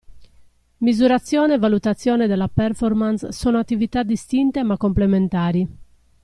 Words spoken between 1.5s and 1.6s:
e